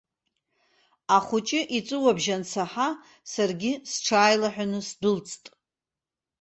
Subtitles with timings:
[1.15, 2.89] Ахәыҷы иҵәуабжь ансаҳа,
[3.31, 5.43] саргьы сҽааилаҳәаны сдәылҵт.